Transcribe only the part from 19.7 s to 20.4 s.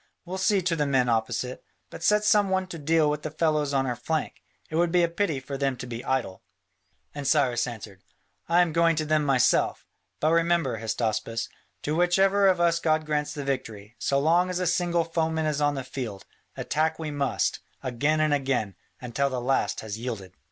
has yielded."